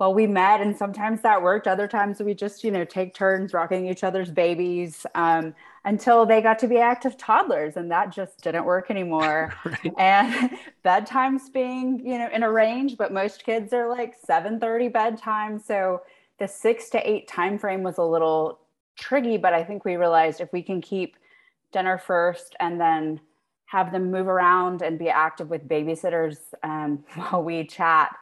[0.00, 0.60] well we met.
[0.60, 1.66] And sometimes that worked.
[1.66, 6.40] Other times we just you know take turns rocking each other's babies um, until they
[6.40, 9.54] got to be active toddlers and that just didn't work anymore.
[9.64, 9.92] Right.
[9.98, 10.50] and
[10.84, 15.58] bedtimes being you know in a range but most kids are like 7.30 bedtime.
[15.58, 16.02] So
[16.38, 18.60] the six to eight time frame was a little
[18.96, 21.16] tricky but i think we realized if we can keep
[21.74, 23.20] dinner first and then
[23.66, 28.16] have them move around and be active with babysitters um, while we chat.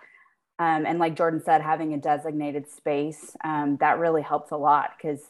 [0.59, 4.93] Um, and like Jordan said, having a designated space, um, that really helps a lot
[4.97, 5.21] because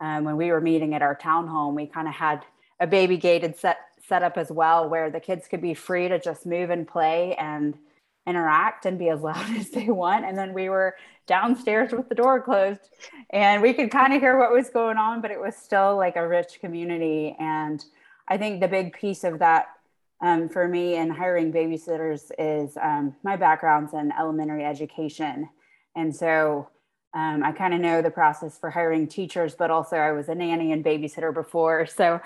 [0.00, 2.44] um, when we were meeting at our townhome, we kind of had
[2.80, 6.18] a baby gated set, set up as well where the kids could be free to
[6.18, 7.74] just move and play and
[8.28, 10.24] interact and be as loud as they want.
[10.24, 12.88] And then we were downstairs with the door closed
[13.30, 16.16] and we could kind of hear what was going on, but it was still like
[16.16, 17.36] a rich community.
[17.38, 17.84] And
[18.26, 19.68] I think the big piece of that
[20.20, 25.48] um, for me in hiring babysitters is um, my background's in elementary education.
[25.94, 26.68] And so
[27.14, 30.34] um, I kind of know the process for hiring teachers, but also I was a
[30.34, 31.86] nanny and babysitter before.
[31.86, 32.20] So,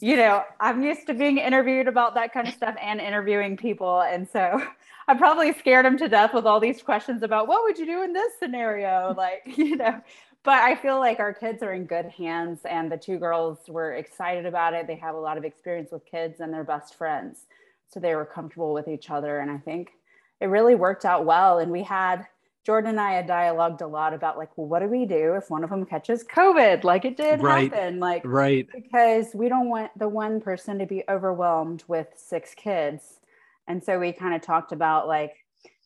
[0.00, 4.00] you know, I'm used to being interviewed about that kind of stuff and interviewing people.
[4.00, 4.62] And so
[5.08, 8.02] I probably scared them to death with all these questions about what would you do
[8.02, 9.14] in this scenario?
[9.22, 10.00] Like, you know,
[10.42, 13.92] but I feel like our kids are in good hands, and the two girls were
[13.92, 14.86] excited about it.
[14.86, 17.46] They have a lot of experience with kids, and they're best friends,
[17.88, 19.38] so they were comfortable with each other.
[19.38, 19.92] And I think
[20.40, 21.60] it really worked out well.
[21.60, 22.26] And we had
[22.64, 25.50] Jordan and I had dialogued a lot about like, well, what do we do if
[25.50, 26.84] one of them catches COVID?
[26.84, 27.72] Like it did right.
[27.72, 27.98] happen.
[28.00, 28.68] Like, right.
[28.72, 33.20] Because we don't want the one person to be overwhelmed with six kids.
[33.68, 35.32] And so we kind of talked about like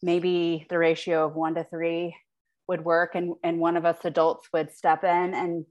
[0.03, 2.17] maybe the ratio of one to three
[2.69, 5.65] would work and, and one of us adults would step in and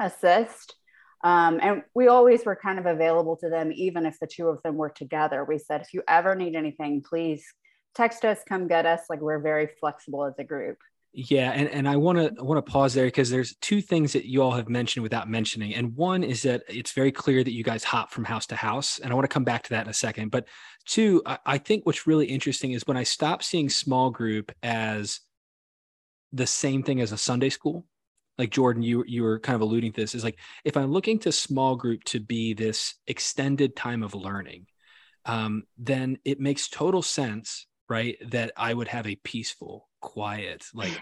[0.00, 0.74] assist.
[1.22, 4.62] Um, and we always were kind of available to them, even if the two of
[4.62, 5.44] them were together.
[5.44, 7.44] We said, if you ever need anything, please
[7.94, 9.02] text us, come get us.
[9.10, 10.78] Like we're very flexible as a group.
[11.12, 14.12] Yeah, and, and I want to I want to pause there because there's two things
[14.12, 17.52] that you all have mentioned without mentioning, and one is that it's very clear that
[17.52, 19.86] you guys hop from house to house, and I want to come back to that
[19.86, 20.30] in a second.
[20.30, 20.46] But
[20.86, 25.18] two, I, I think what's really interesting is when I stop seeing small group as
[26.32, 27.86] the same thing as a Sunday school,
[28.38, 31.18] like Jordan, you you were kind of alluding to this, is like if I'm looking
[31.20, 34.66] to small group to be this extended time of learning,
[35.24, 38.16] um, then it makes total sense right?
[38.30, 40.98] That I would have a peaceful, quiet, like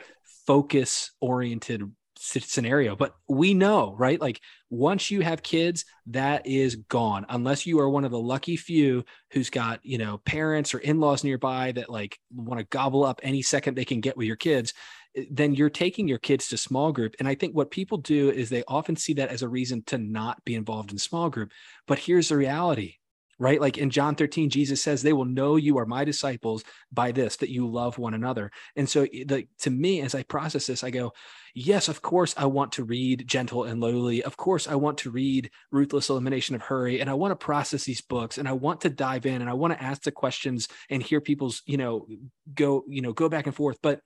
[0.47, 1.83] focus oriented
[2.19, 2.97] scenario.
[2.97, 4.21] But we know, right?
[4.21, 7.27] Like once you have kids, that is gone.
[7.29, 11.01] Unless you are one of the lucky few who's got, you know, parents or in
[11.01, 14.37] laws nearby that like want to gobble up any second they can get with your
[14.37, 14.73] kids
[15.17, 17.15] eh, then you're taking your kids to small group.
[17.19, 19.99] And I think what people do is they often see that as a reason to
[19.99, 21.53] not be involved in small group.
[21.87, 22.97] But here's the reality
[23.39, 23.61] right?
[23.61, 27.37] Like in John 13, Jesus says, They will know you are my disciples by this,
[27.37, 28.51] that you love one another.
[28.77, 31.13] And so, the, to me, as I process this, I go,
[31.55, 34.23] Yes, of course, I want to read Gentle and Lowly.
[34.23, 37.01] Of course, I want to read Ruthless Elimination of Hurry.
[37.01, 39.55] And I want to process these books and I want to dive in and I
[39.55, 42.07] want to ask the questions and hear people's, you know,
[42.55, 43.79] go, you know, go back and forth.
[43.83, 44.01] But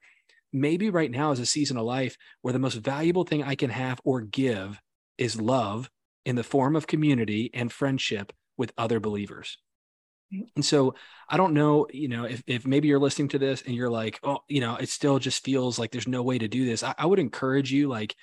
[0.52, 3.70] maybe right now is a season of life where the most valuable thing I can
[3.70, 4.80] have or give
[5.18, 5.90] is love
[6.24, 9.58] in the form of community and friendship with other believers.
[10.32, 10.44] Mm-hmm.
[10.56, 10.94] And so
[11.28, 14.18] I don't know, you know, if, if maybe you're listening to this and you're like,
[14.22, 16.82] oh, you know, it still just feels like there's no way to do this.
[16.82, 18.16] I, I would encourage you, like,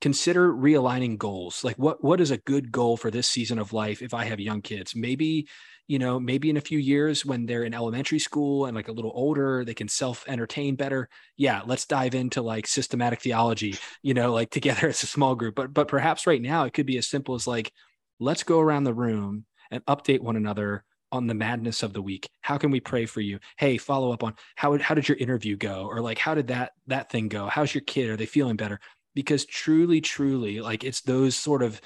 [0.00, 1.64] consider realigning goals.
[1.64, 4.40] Like what what is a good goal for this season of life if I have
[4.40, 4.94] young kids?
[4.94, 5.48] Maybe,
[5.86, 8.92] you know, maybe in a few years when they're in elementary school and like a
[8.92, 11.08] little older, they can self-entertain better.
[11.36, 15.54] Yeah, let's dive into like systematic theology, you know, like together as a small group.
[15.54, 17.72] But but perhaps right now it could be as simple as like,
[18.20, 22.28] let's go around the room and update one another on the madness of the week.
[22.40, 23.38] How can we pray for you?
[23.58, 25.86] Hey follow up on how how did your interview go?
[25.86, 27.46] Or like how did that that thing go?
[27.46, 28.10] How's your kid?
[28.10, 28.80] Are they feeling better?
[29.14, 31.80] Because truly truly like it's those sort of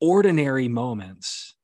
[0.00, 1.54] ordinary moments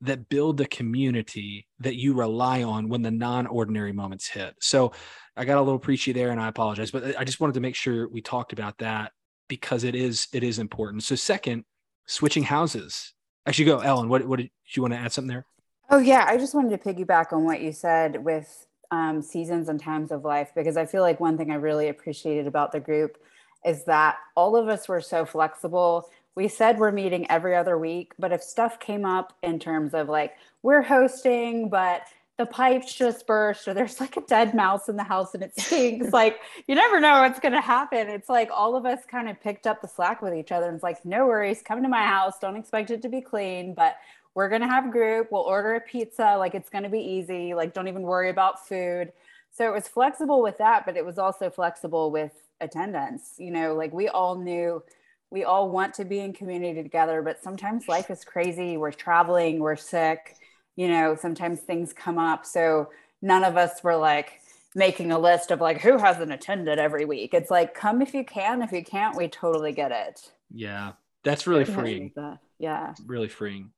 [0.00, 4.54] that build the community that you rely on when the non-ordinary moments hit.
[4.60, 4.92] So
[5.36, 7.76] i got a little preachy there and i apologize but i just wanted to make
[7.76, 9.12] sure we talked about that
[9.48, 11.02] because it is it is important.
[11.02, 11.64] So second
[12.06, 13.14] switching houses
[13.48, 14.10] Actually, go, Ellen.
[14.10, 15.46] What what did you want to add something there?
[15.88, 19.80] Oh yeah, I just wanted to piggyback on what you said with um, seasons and
[19.80, 23.16] times of life because I feel like one thing I really appreciated about the group
[23.64, 26.10] is that all of us were so flexible.
[26.34, 30.10] We said we're meeting every other week, but if stuff came up in terms of
[30.10, 32.02] like we're hosting, but
[32.38, 35.58] the pipes just burst or there's like a dead mouse in the house and it
[35.60, 36.12] stinks.
[36.18, 38.08] Like you never know what's going to happen.
[38.08, 40.66] It's like all of us kind of picked up the slack with each other.
[40.66, 42.38] And it's like no worries come to my house.
[42.40, 43.96] Don't expect it to be clean but
[44.34, 45.32] we're going to have a group.
[45.32, 46.36] We'll order a pizza.
[46.38, 47.54] Like it's going to be easy.
[47.54, 49.12] Like don't even worry about food.
[49.50, 53.34] So it was flexible with that but it was also flexible with attendance.
[53.38, 54.84] You know like we all knew
[55.30, 58.76] we all want to be in community together but sometimes life is crazy.
[58.76, 60.36] We're traveling we're sick
[60.78, 62.46] you know, sometimes things come up.
[62.46, 64.40] So none of us were like
[64.76, 67.34] making a list of like who hasn't attended every week.
[67.34, 68.62] It's like come if you can.
[68.62, 70.30] If you can't, we totally get it.
[70.54, 70.92] Yeah.
[71.24, 72.12] That's really freeing.
[72.14, 72.38] That.
[72.60, 72.94] Yeah.
[73.04, 73.72] Really freeing.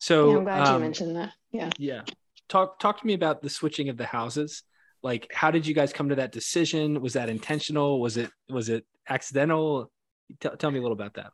[0.00, 1.32] So yeah, I'm glad um, you mentioned that.
[1.52, 1.70] Yeah.
[1.78, 2.02] Yeah.
[2.48, 4.64] Talk talk to me about the switching of the houses.
[5.04, 7.00] Like how did you guys come to that decision?
[7.00, 8.00] Was that intentional?
[8.00, 9.92] Was it was it accidental?
[10.40, 11.30] T- tell me a little about that.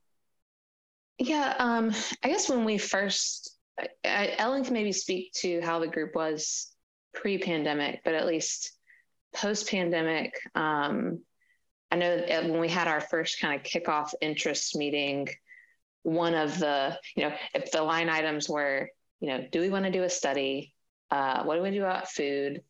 [1.19, 3.56] Yeah, um, I guess when we first
[4.05, 6.73] I, Ellen can maybe speak to how the group was
[7.15, 8.73] pre-pandemic, but at least
[9.35, 11.21] post-pandemic, um,
[11.91, 15.29] I know when we had our first kind of kickoff interest meeting,
[16.03, 18.89] one of the, you know, if the line items were,
[19.21, 20.75] you know, do we want to do a study?
[21.11, 22.63] Uh, what do we do about food?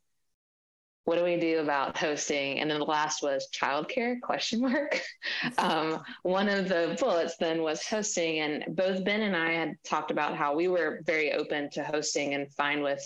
[1.07, 2.59] What do we do about hosting?
[2.59, 5.01] And then the last was childcare question mark.
[5.57, 10.11] um, one of the bullets then was hosting, and both Ben and I had talked
[10.11, 13.01] about how we were very open to hosting and fine with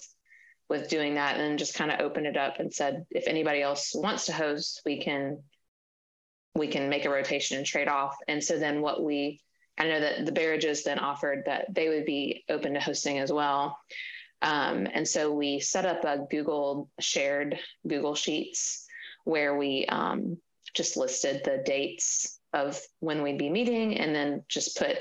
[0.68, 3.92] with doing that, and just kind of opened it up and said, if anybody else
[3.94, 5.44] wants to host, we can
[6.56, 8.16] we can make a rotation and trade off.
[8.28, 9.42] And so then what we
[9.78, 13.32] I know that the Berridges then offered that they would be open to hosting as
[13.32, 13.78] well.
[14.42, 18.88] Um, and so we set up a Google shared Google Sheets
[19.24, 20.38] where we um,
[20.74, 24.98] just listed the dates of when we'd be meeting and then just put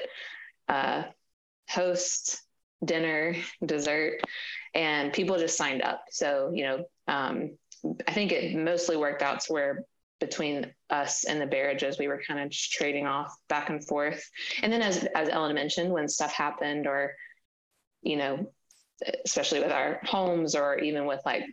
[0.69, 1.05] uh,
[1.69, 2.43] host,
[2.85, 4.21] dinner, dessert,
[4.75, 6.05] and people just signed up.
[6.11, 7.57] So, you know, um,
[8.07, 9.85] I think it mostly worked out to where
[10.21, 14.23] between us and the Berridges, we were kind of just trading off back and forth.
[14.63, 17.15] And then, as as Ellen mentioned, when stuff happened, or
[18.03, 18.53] you know,
[19.25, 21.45] especially with our homes, or even with like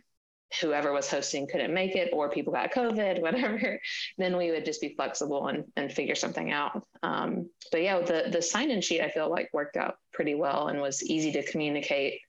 [0.60, 3.78] whoever was hosting couldn't make it or people got covid whatever
[4.16, 6.82] then we would just be flexible and, and figure something out.
[7.02, 10.68] Um, but yeah the the sign in sheet i feel like worked out pretty well
[10.68, 12.20] and was easy to communicate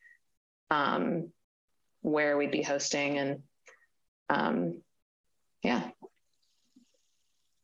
[0.70, 1.32] um,
[2.02, 3.42] where we'd be hosting and
[4.30, 4.82] um,
[5.64, 5.90] yeah.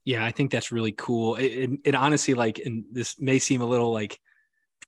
[0.03, 1.35] Yeah i think that's really cool.
[1.35, 4.19] It, it, it honestly like and this may seem a little like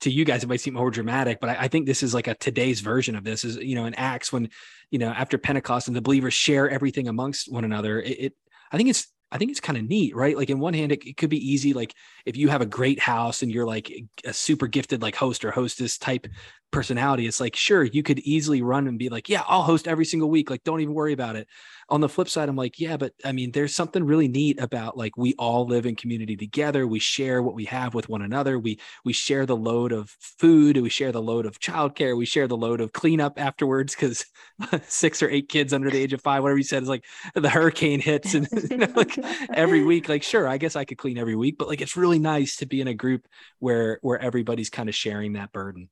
[0.02, 2.28] to you guys it might seem more dramatic but I, I, think this is like
[2.28, 4.50] a today's version of this is you know in acts when
[4.92, 8.34] you know after pentecost and the believers share everything amongst one another it, it
[8.72, 10.38] i think it's I think it's kind of neat, right?
[10.38, 11.74] Like in one hand, it, it, could be easy.
[11.74, 11.94] Like
[12.26, 13.92] if you have a great house and you're like
[14.24, 16.28] a super gifted like host or hostess type
[16.72, 20.06] personality, it's like sure you could easily run and be like, yeah, I'll host every
[20.06, 20.50] single week.
[20.50, 21.48] Like don't even worry about it.
[21.89, 24.97] On the flip side, I'm like, yeah, but I mean, there's something really neat about
[24.97, 26.86] like we all live in community together.
[26.86, 28.60] We share what we have with one another.
[28.60, 30.78] We we share the load of food.
[30.78, 32.17] We share the load of childcare.
[32.17, 34.26] We share the load of cleanup afterwards because
[34.88, 37.50] six or eight kids under the age of five, whatever you said, is like the
[37.50, 39.17] hurricane hits and you know, like
[39.54, 40.10] every week.
[40.10, 42.65] Like sure, I guess I could clean every week, but like it's really nice to
[42.65, 43.28] be in a group
[43.60, 45.89] where where everybody's kind of sharing that burden.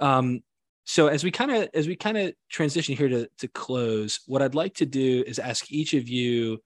[0.00, 0.40] Um,
[0.88, 4.40] so as we kind of as we kind of transition here to to close, what
[4.40, 6.62] I'd like to do is ask each of you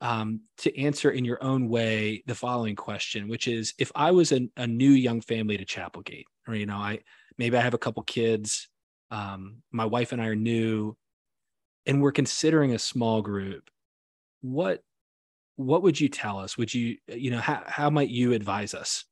[0.00, 4.32] um, to answer in your own way the following question, which is if I was
[4.32, 7.00] a, a new young family to Chapelgate, or you know, I
[7.36, 8.66] maybe I have a couple kids,
[9.10, 10.96] um, my wife and I are new,
[11.84, 13.68] and we're considering a small group,
[14.40, 14.82] what
[15.56, 16.56] what would you tell us?
[16.56, 19.04] Would you you know how how might you advise us?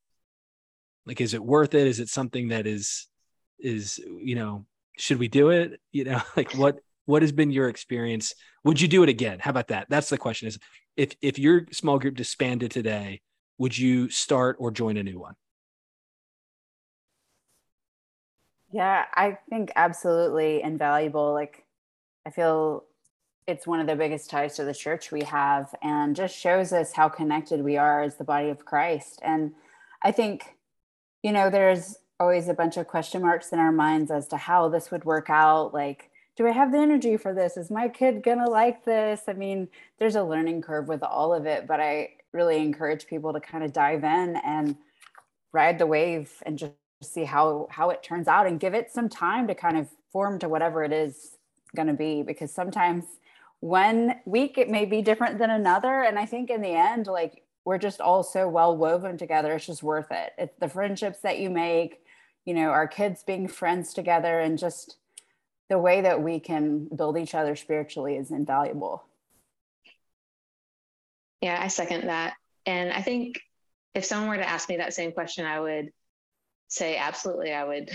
[1.04, 1.86] Like, is it worth it?
[1.86, 3.08] Is it something that is
[3.58, 4.66] is you know
[4.98, 5.80] should we do it?
[5.92, 8.34] You know like what what has been your experience?
[8.64, 9.38] Would you do it again?
[9.40, 9.86] How about that?
[9.88, 10.58] That's the question is
[10.96, 13.22] if if your small group disbanded today
[13.58, 15.34] would you start or join a new one?
[18.72, 21.32] Yeah i think absolutely invaluable.
[21.32, 21.64] Like
[22.26, 22.84] i feel
[23.46, 26.92] it's one of the biggest ties to the church we have and just shows us
[26.92, 29.20] how connected we are as the body of christ.
[29.22, 29.52] And
[30.02, 30.56] i think
[31.22, 34.68] you know there's always a bunch of question marks in our minds as to how
[34.68, 35.72] this would work out.
[35.72, 37.56] Like, do I have the energy for this?
[37.56, 39.22] Is my kid gonna like this?
[39.28, 43.32] I mean, there's a learning curve with all of it, but I really encourage people
[43.32, 44.76] to kind of dive in and
[45.52, 49.08] ride the wave and just see how how it turns out and give it some
[49.08, 51.36] time to kind of form to whatever it is
[51.76, 53.04] going to be because sometimes
[53.60, 57.42] one week it may be different than another and i think in the end like
[57.64, 61.38] we're just all so well woven together it's just worth it it's the friendships that
[61.38, 62.00] you make
[62.48, 64.96] you know our kids being friends together and just
[65.68, 69.04] the way that we can build each other spiritually is invaluable.
[71.42, 72.32] Yeah i second that.
[72.64, 73.42] And i think
[73.94, 75.90] if someone were to ask me that same question i would
[76.68, 77.90] say absolutely i would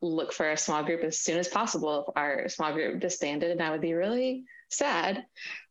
[0.00, 2.06] look for a small group as soon as possible.
[2.08, 5.24] If our small group disbanded and i would be really sad.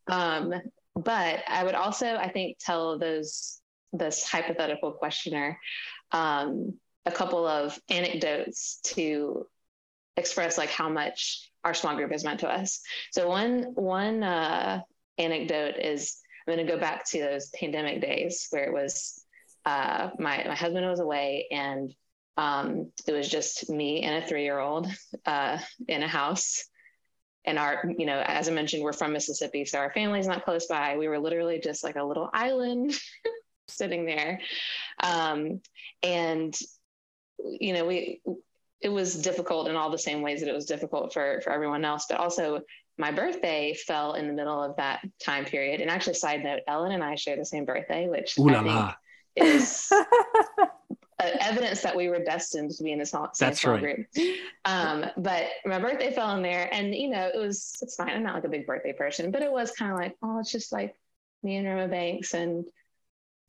[0.07, 0.53] Um,
[0.95, 3.59] but i would also i think tell those
[3.91, 5.59] this hypothetical questioner
[6.13, 9.47] um, a couple of anecdotes to
[10.17, 12.81] express like how much our small group has meant to us.
[13.11, 14.81] So one one uh,
[15.17, 19.23] anecdote is I'm going to go back to those pandemic days where it was
[19.65, 21.93] uh, my my husband was away and
[22.37, 24.87] um, it was just me and a three year old
[25.25, 26.65] uh, in a house.
[27.43, 30.67] And our, you know, as I mentioned, we're from Mississippi, so our family's not close
[30.67, 30.97] by.
[30.97, 32.93] We were literally just like a little island
[33.67, 34.41] sitting there.
[35.01, 35.61] Um,
[36.03, 36.55] and
[37.59, 38.21] you know, we
[38.81, 41.85] it was difficult in all the same ways that it was difficult for for everyone
[41.85, 42.61] else, but also
[42.97, 45.81] my birthday fell in the middle of that time period.
[45.81, 49.47] And actually, side note, Ellen and I share the same birthday, which Ooh I think
[49.47, 49.91] is
[51.19, 53.81] evidence that we were destined to be in this small, That's small right.
[53.81, 54.07] group.
[54.65, 58.09] Um, but my birthday fell in there, and you know, it was it's fine.
[58.09, 60.51] I'm not like a big birthday person, but it was kind of like, oh, it's
[60.51, 60.95] just like
[61.43, 62.65] me and Roma Banks and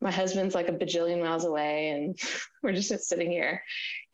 [0.02, 2.18] my husband's like a bajillion miles away and
[2.62, 3.62] we're just sitting here.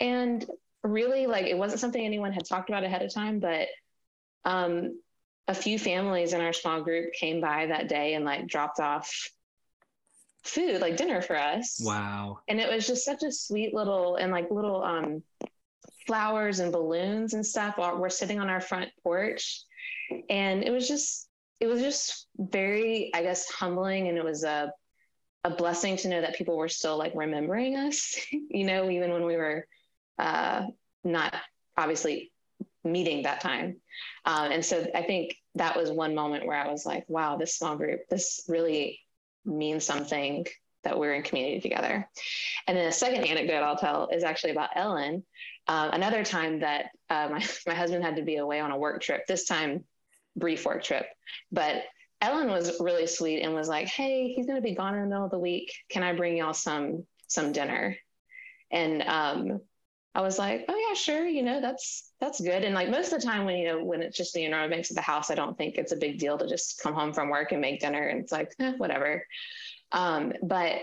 [0.01, 0.45] And
[0.85, 3.67] really like it wasn't something anyone had talked about ahead of time but
[4.45, 5.01] um,
[5.49, 9.31] a few families in our small group came by that day and like dropped off
[10.45, 11.81] food like dinner for us.
[11.83, 12.39] Wow.
[12.49, 15.23] And it was just such a sweet little and like little um
[16.07, 19.63] flowers and balloons and stuff while we're sitting on our front porch.
[20.31, 21.29] And it was just
[21.61, 24.73] it was just very, I guess, humbling, and it was a
[25.45, 28.17] a blessing to know that people were still like remembering us.
[28.31, 29.67] you know, even when we were
[30.19, 30.67] uh,
[31.05, 31.35] not
[31.77, 32.33] obviously
[32.85, 33.77] meeting that time.
[34.25, 37.57] Um, and so I think that was one moment where I was like, wow, this
[37.57, 39.01] small group, this really
[39.45, 40.47] means something
[40.85, 42.09] that we're in community together.
[42.67, 45.25] And then a second anecdote I'll tell is actually about Ellen.
[45.67, 49.03] Uh, another time that uh, my, my husband had to be away on a work
[49.03, 49.85] trip, this time
[50.37, 51.07] brief work trip,
[51.51, 51.83] but
[52.21, 55.09] Ellen was really sweet and was like, "Hey, he's going to be gone in the
[55.09, 55.73] middle of the week.
[55.89, 57.97] Can I bring y'all some some dinner?"
[58.71, 59.61] And um,
[60.15, 61.27] I was like, "Oh yeah, sure.
[61.27, 64.03] You know, that's that's good." And like most of the time, when you know when
[64.03, 66.37] it's just you know makes at the house, I don't think it's a big deal
[66.39, 68.09] to just come home from work and make dinner.
[68.09, 69.25] And it's like eh, whatever.
[69.93, 70.81] Um, but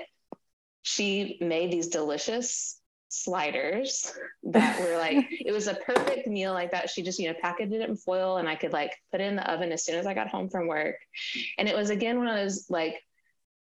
[0.84, 2.80] she made these delicious
[3.10, 4.12] sliders
[4.44, 6.90] that were like it was a perfect meal like that.
[6.90, 9.36] She just you know packaged it in foil and i could like put it in
[9.36, 10.96] the oven as soon as i got home from work.
[11.58, 12.96] And it was again one of those like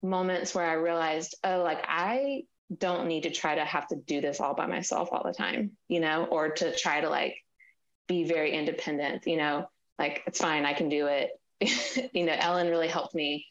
[0.04, 2.42] moments where i realized oh like i
[2.76, 5.72] don't need to try to have to do this all by myself all the time
[5.88, 7.36] you know or to try to like
[8.08, 9.70] be very independent you know
[10.00, 11.30] like it's fine i can do it.
[12.14, 13.46] You know ellen really helped me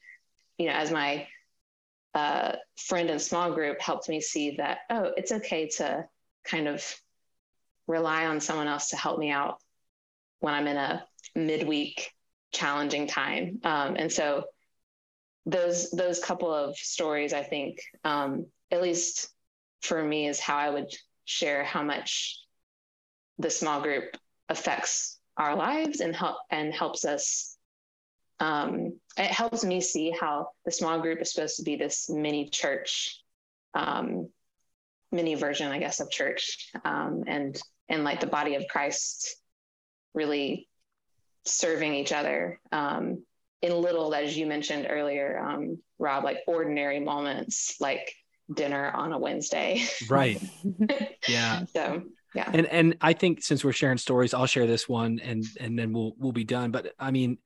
[0.58, 1.28] you know as my
[2.14, 6.04] uh, friend and small group helped me see that, oh, it's okay to
[6.44, 6.84] kind of
[7.86, 9.58] rely on someone else to help me out
[10.40, 11.04] when I'm in a
[11.34, 12.10] midweek
[12.52, 13.60] challenging time.
[13.64, 14.44] Um, and so
[15.46, 19.28] those those couple of stories, I think, um, at least
[19.82, 20.92] for me, is how I would
[21.24, 22.38] share how much
[23.38, 24.16] the small group
[24.48, 27.49] affects our lives and help and helps us
[28.40, 32.48] um, it helps me see how the small group is supposed to be this mini
[32.48, 33.20] church,
[33.74, 34.28] um,
[35.12, 39.36] mini version, I guess, of church, um, and and like the body of Christ
[40.14, 40.68] really
[41.44, 43.24] serving each other um,
[43.62, 48.14] in little, as you mentioned earlier, um, Rob, like ordinary moments, like
[48.52, 49.82] dinner on a Wednesday.
[50.08, 50.40] Right.
[51.28, 51.64] yeah.
[51.66, 52.02] so
[52.34, 52.50] yeah.
[52.52, 55.92] And and I think since we're sharing stories, I'll share this one and and then
[55.92, 56.70] we'll we'll be done.
[56.70, 57.38] But I mean,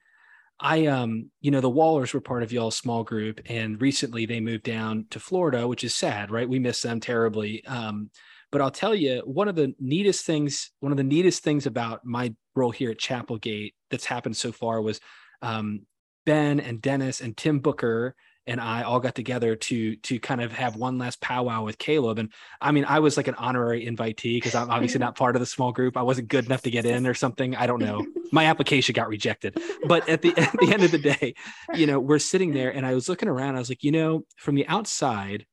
[0.61, 4.41] I um you know the Wallers were part of y'all's small group and recently they
[4.41, 6.49] moved down to Florida which is sad right?
[6.49, 7.65] We miss them terribly.
[7.67, 8.11] Um
[8.53, 12.05] but I'll tell you one of the neatest things one of the neatest things about
[12.05, 15.01] my role here at Chapelgate that's happened so far was
[15.43, 15.81] um
[16.25, 18.15] Ben and Dennis and Tim Booker
[18.47, 22.19] and I all got together to to kind of have one last powwow with Caleb.
[22.19, 25.41] And I mean, I was like an honorary invitee because I'm obviously not part of
[25.41, 25.97] the small group.
[25.97, 27.57] I wasn't good enough to get in or something.
[27.57, 28.05] I don't know.
[28.33, 29.59] My application got rejected.
[29.87, 31.35] But at the at the end of the day,
[31.75, 33.57] you know, we're sitting there and I was looking around.
[33.57, 35.47] I was like, you know, from the outside,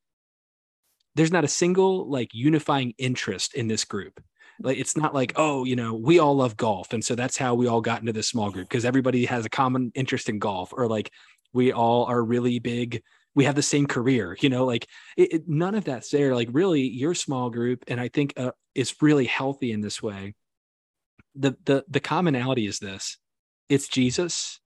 [1.14, 4.20] there's not a single like unifying interest in this group
[4.60, 7.54] like it's not like oh you know we all love golf and so that's how
[7.54, 10.72] we all got into this small group because everybody has a common interest in golf
[10.76, 11.10] or like
[11.52, 13.02] we all are really big.
[13.34, 14.86] We have the same career you know like
[15.16, 16.34] it, it, none of that's there.
[16.34, 20.34] Like really your small group and i think uh, is really healthy in this way.
[21.34, 23.18] The the the commonality is this.
[23.68, 24.60] It's jesus.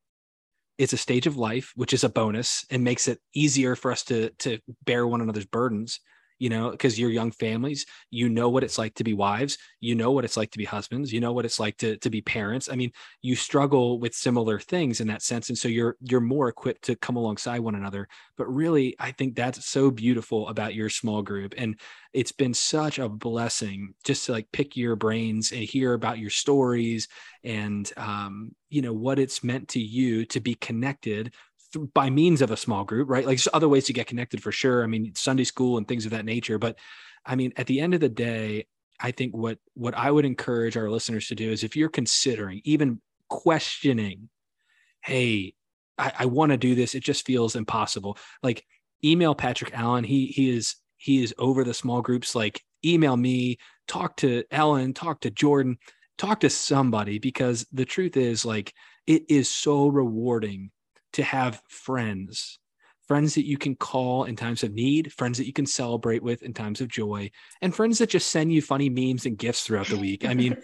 [0.78, 4.02] It's a stage of life which is a bonus and makes it easier for us
[4.04, 6.00] to to bear one another's burdens
[6.38, 9.94] you know, because you're young families, you know what it's like to be wives, you
[9.94, 12.20] know what it's like to be husbands, you know what it's like to to be
[12.20, 12.68] parents.
[12.70, 16.48] I mean, you struggle with similar things in that sense, and so you're you're more
[16.48, 18.08] equipped to come alongside one another.
[18.36, 21.78] But really, I think that's so beautiful about your small group, and
[22.12, 26.30] it's been such a blessing just to like pick your brains and hear about your
[26.30, 27.08] stories
[27.44, 31.34] and um, you know what it's meant to you to be connected
[31.76, 33.26] by means of a small group, right?
[33.26, 34.82] Like other ways to get connected for sure.
[34.82, 36.58] I mean, Sunday school and things of that nature.
[36.58, 36.78] But
[37.24, 38.66] I mean, at the end of the day,
[39.00, 42.60] I think what what I would encourage our listeners to do is if you're considering,
[42.64, 44.28] even questioning,
[45.04, 45.54] hey,
[45.98, 48.18] I, I want to do this, it just feels impossible.
[48.42, 48.64] Like
[49.04, 50.04] email Patrick Allen.
[50.04, 52.34] He he is he is over the small groups.
[52.34, 55.78] Like email me, talk to Ellen, talk to Jordan,
[56.18, 58.72] talk to somebody because the truth is like
[59.06, 60.70] it is so rewarding
[61.16, 62.58] to have friends,
[63.08, 66.42] friends that you can call in times of need, friends that you can celebrate with
[66.42, 67.30] in times of joy,
[67.62, 70.26] and friends that just send you funny memes and gifts throughout the week.
[70.26, 70.58] I mean,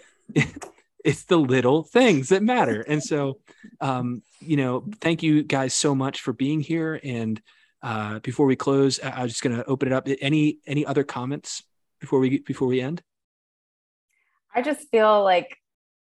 [1.03, 2.81] it's the little things that matter.
[2.81, 3.39] And so,
[3.81, 6.99] um, you know, thank you guys so much for being here.
[7.03, 7.41] And
[7.81, 10.07] uh, before we close, I- I'm just going to open it up.
[10.21, 11.63] Any any other comments
[11.99, 13.01] before we before we end?
[14.53, 15.57] I just feel like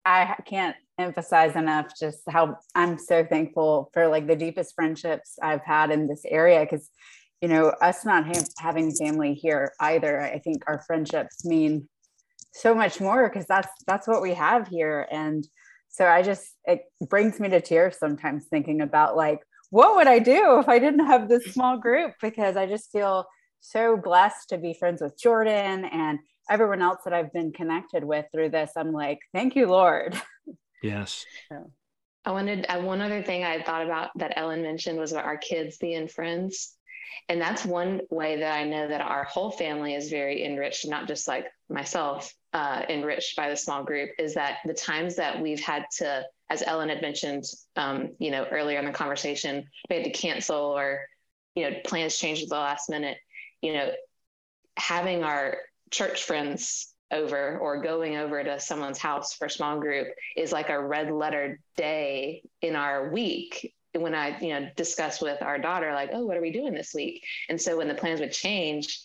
[0.04, 5.64] I can't emphasize enough just how I'm so thankful for like the deepest friendships I've
[5.64, 6.88] had in this area because
[7.40, 11.88] you know us not ha- having family here either I think our friendships mean
[12.52, 15.44] so much more because that's that's what we have here and
[15.94, 19.38] so I just, it brings me to tears sometimes thinking about like,
[19.70, 22.14] what would I do if I didn't have this small group?
[22.20, 23.26] Because I just feel
[23.60, 26.18] so blessed to be friends with Jordan and
[26.50, 28.72] everyone else that I've been connected with through this.
[28.76, 30.20] I'm like, thank you, Lord.
[30.84, 31.24] Yes.
[31.48, 31.70] So.
[32.26, 35.36] I wanted uh, one other thing I thought about that Ellen mentioned was about our
[35.36, 36.76] kids being friends.
[37.28, 41.06] And that's one way that I know that our whole family is very enriched, not
[41.06, 45.60] just like myself, uh, enriched by the small group, is that the times that we've
[45.60, 47.44] had to, as Ellen had mentioned,
[47.76, 51.06] um, you know, earlier in the conversation, we had to cancel or,
[51.54, 53.18] you know, plans changed at the last minute,
[53.62, 53.90] you know,
[54.76, 55.58] having our
[55.90, 60.82] church friends over or going over to someone's house for small group is like a
[60.82, 66.10] red letter day in our week when I, you know, discuss with our daughter, like,
[66.12, 67.24] oh, what are we doing this week?
[67.48, 69.00] And so when the plans would change,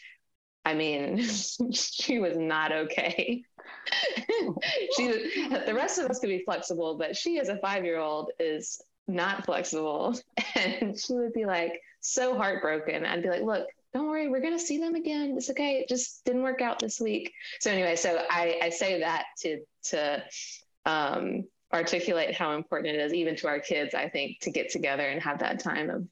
[0.65, 1.23] I mean,
[1.71, 3.43] she was not okay.
[4.95, 5.07] she
[5.65, 10.17] the rest of us could be flexible, but she as a five-year-old is not flexible.
[10.55, 13.05] And she would be like so heartbroken.
[13.05, 15.33] I'd be like, look, don't worry, we're gonna see them again.
[15.37, 15.79] It's okay.
[15.79, 17.33] It just didn't work out this week.
[17.59, 20.23] So anyway, so I, I say that to to
[20.85, 25.03] um articulate how important it is, even to our kids, I think, to get together
[25.07, 26.07] and have that time of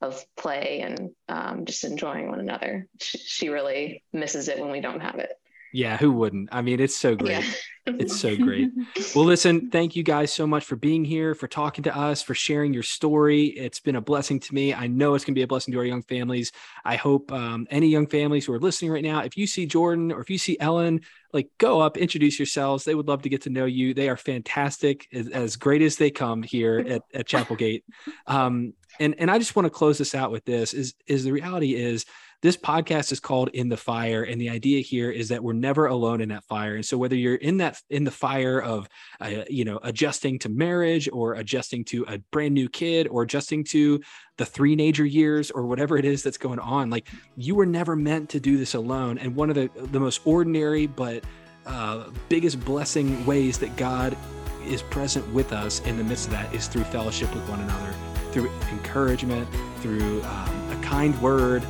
[0.00, 2.86] of play and um, just enjoying one another.
[3.00, 5.32] She, she, really misses it when we don't have it.
[5.72, 6.48] Yeah, who wouldn't?
[6.52, 7.44] I mean, it's so great.
[7.86, 7.94] Yeah.
[7.98, 8.70] it's so great.
[9.14, 12.34] Well, listen, thank you guys so much for being here, for talking to us, for
[12.34, 13.46] sharing your story.
[13.46, 14.72] It's been a blessing to me.
[14.72, 16.52] I know it's going to be a blessing to our young families.
[16.84, 20.10] I hope um, any young families who are listening right now, if you see Jordan
[20.10, 21.00] or if you see Ellen,
[21.32, 22.84] like go up, introduce yourselves.
[22.84, 23.92] They would love to get to know you.
[23.92, 27.82] They are fantastic, as, as great as they come here at, at Chapelgate.
[28.26, 31.32] Um, and and I just want to close this out with this: is is the
[31.32, 32.06] reality is
[32.40, 35.86] this podcast is called in the fire and the idea here is that we're never
[35.86, 36.76] alone in that fire.
[36.76, 38.88] And so whether you're in that in the fire of
[39.20, 43.64] uh, you know adjusting to marriage or adjusting to a brand new kid or adjusting
[43.64, 44.00] to
[44.36, 47.96] the three major years or whatever it is that's going on like you were never
[47.96, 49.18] meant to do this alone.
[49.18, 51.24] And one of the the most ordinary but
[51.66, 54.16] uh, biggest blessing ways that god
[54.64, 57.94] is present with us in the midst of that is through fellowship with one another
[58.32, 59.48] through encouragement
[59.80, 61.62] through um, a kind word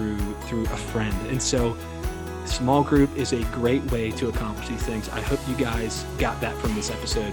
[0.00, 1.14] through through a friend.
[1.28, 1.76] And so
[2.44, 5.08] small group is a great way to accomplish these things.
[5.10, 7.32] I hope you guys got that from this episode.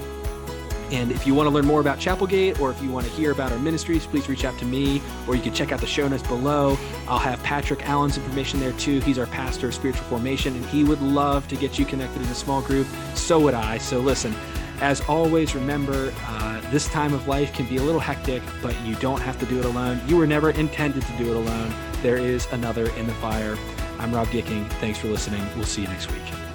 [0.89, 3.31] And if you want to learn more about Chapelgate or if you want to hear
[3.31, 6.07] about our ministries, please reach out to me or you can check out the show
[6.07, 6.77] notes below.
[7.09, 9.01] I'll have Patrick Allen's information there too.
[9.01, 12.27] He's our pastor of spiritual formation and he would love to get you connected in
[12.29, 12.87] a small group.
[13.15, 13.79] So would I.
[13.79, 14.33] So listen,
[14.79, 18.95] as always, remember uh, this time of life can be a little hectic, but you
[18.95, 19.99] don't have to do it alone.
[20.07, 21.73] You were never intended to do it alone.
[22.01, 23.57] There is another in the fire.
[23.99, 24.69] I'm Rob Gicking.
[24.73, 25.43] Thanks for listening.
[25.55, 26.46] We'll see you next week.